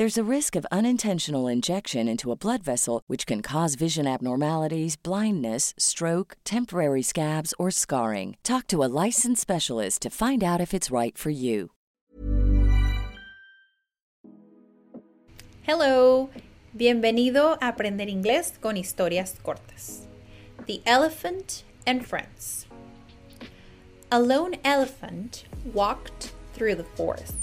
[0.00, 4.96] There's a risk of unintentional injection into a blood vessel, which can cause vision abnormalities,
[4.96, 8.38] blindness, stroke, temporary scabs, or scarring.
[8.42, 11.72] Talk to a licensed specialist to find out if it's right for you.
[15.64, 16.30] Hello,
[16.74, 20.06] bienvenido a Aprender Inglés con historias cortas.
[20.64, 22.66] The Elephant and Friends.
[24.10, 27.34] A lone elephant walked through the forest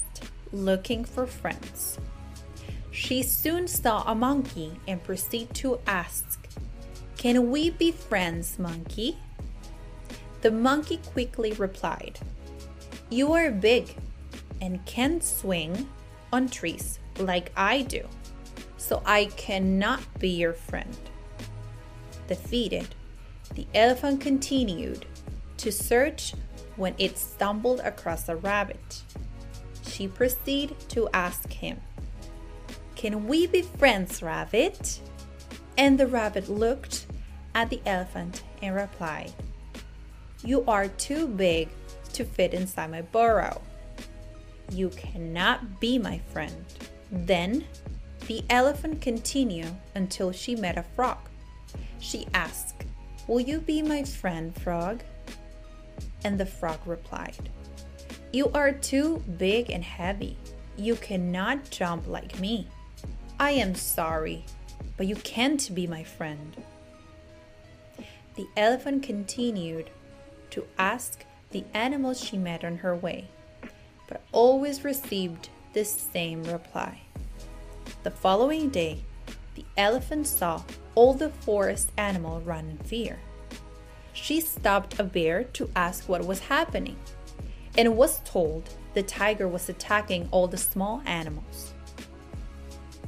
[0.52, 2.00] looking for friends.
[2.98, 6.48] She soon saw a monkey and proceeded to ask,
[7.16, 9.20] Can we be friends, monkey?
[10.42, 12.20] The monkey quickly replied,
[13.12, 13.96] You are big
[14.62, 15.88] and can swing
[16.34, 18.04] on trees like I do,
[18.78, 20.98] so I cannot be your friend.
[22.28, 22.96] Defeated,
[23.54, 25.06] the elephant continued
[25.58, 26.34] to search
[26.78, 29.04] when it stumbled across a rabbit.
[29.88, 31.80] She proceeded to ask him,
[32.98, 35.00] can we be friends, Rabbit?
[35.78, 37.06] And the rabbit looked
[37.54, 39.32] at the elephant and replied,
[40.44, 41.70] You are too big
[42.14, 43.62] to fit inside my burrow.
[44.72, 46.66] You cannot be my friend.
[47.12, 47.66] Then
[48.26, 51.20] the elephant continued until she met a frog.
[52.00, 52.84] She asked,
[53.28, 55.04] Will you be my friend, frog?
[56.24, 57.50] And the frog replied,
[58.34, 60.36] You are too big and heavy.
[60.78, 62.68] You cannot jump like me.
[63.40, 64.46] I am sorry,
[64.98, 66.58] but you can't be my friend.
[68.36, 69.92] The elephant continued
[70.50, 73.28] to ask the animals she met on her way,
[74.08, 77.02] but always received the same reply.
[78.02, 79.04] The following day,
[79.54, 80.64] the elephant saw
[80.96, 83.20] all the forest animals run in fear.
[84.14, 86.98] She stopped a bear to ask what was happening
[87.78, 91.76] and was told the tiger was attacking all the small animals.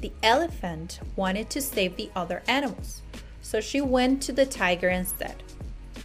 [0.01, 3.01] The elephant wanted to save the other animals,
[3.41, 5.43] so she went to the tiger and said,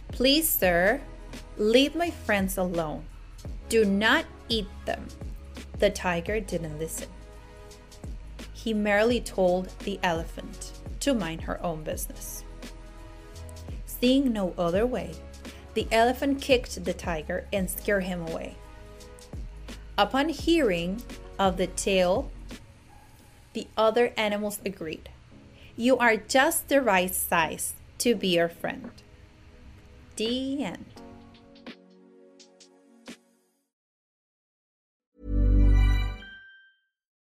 [0.09, 1.01] Please, sir,
[1.57, 3.05] leave my friends alone.
[3.69, 5.07] Do not eat them.
[5.79, 7.09] The tiger didn't listen.
[8.53, 12.43] He merely told the elephant to mind her own business.
[13.85, 15.11] Seeing no other way,
[15.73, 18.55] the elephant kicked the tiger and scared him away.
[19.97, 21.01] Upon hearing
[21.39, 22.31] of the tale
[23.55, 25.09] the other animals agreed.
[25.77, 28.91] You are just the right size to be your friend.
[30.17, 30.85] The end.